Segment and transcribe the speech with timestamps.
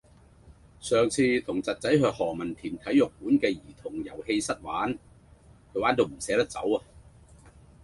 [0.79, 4.97] 上次同侄仔去何文田體育館嘅兒童遊戲室玩，
[5.71, 6.81] 佢玩到唔捨得走。